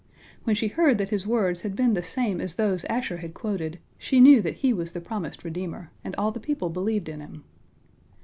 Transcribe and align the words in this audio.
When 0.45 0.55
she 0.55 0.69
heard 0.69 0.97
that 0.97 1.09
his 1.09 1.27
words 1.27 1.61
had 1.61 1.75
been 1.75 1.93
the 1.93 2.01
same 2.01 2.41
as 2.41 2.55
those 2.55 2.85
Asher 2.85 3.17
had 3.17 3.35
quoted, 3.35 3.77
she 3.99 4.19
knew 4.19 4.41
that 4.41 4.55
he 4.55 4.73
was 4.73 4.93
the 4.93 4.99
promised 4.99 5.43
redeemer, 5.43 5.91
and 6.03 6.15
all 6.15 6.31
the 6.31 6.39
people 6.39 6.71
believed 6.71 7.07
in 7.07 7.19
him. 7.19 7.43